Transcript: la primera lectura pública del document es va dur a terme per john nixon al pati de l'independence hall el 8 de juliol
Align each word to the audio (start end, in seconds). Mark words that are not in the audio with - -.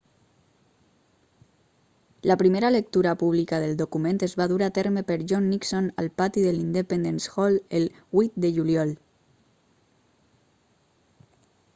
la 2.23 2.35
primera 2.35 2.71
lectura 2.71 3.13
pública 3.21 3.59
del 3.63 3.77
document 3.81 4.23
es 4.27 4.33
va 4.41 4.47
dur 4.53 4.57
a 4.67 4.69
terme 4.77 5.05
per 5.11 5.19
john 5.33 5.49
nixon 5.51 5.91
al 6.05 6.11
pati 6.23 6.47
de 6.47 6.55
l'independence 6.57 7.35
hall 7.37 7.61
el 7.81 7.87
8 8.25 8.43
de 8.47 8.53
juliol 8.59 8.95